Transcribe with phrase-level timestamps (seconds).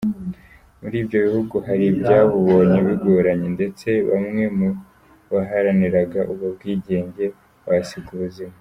[0.79, 4.69] Muri ibyo bihugu hari ibyabubonye bigoranye, ndetse bamwe mu
[5.31, 7.25] baharaniraga ubwo bwigenge
[7.65, 8.49] bahasiga ubuzima.